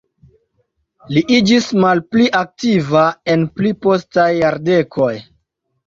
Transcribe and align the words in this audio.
Li 1.15 1.23
iĝis 1.35 1.67
malpli 1.85 2.27
aktiva 2.41 3.07
en 3.35 3.47
pli 3.61 3.77
postaj 3.87 4.29
jardekoj. 4.41 5.17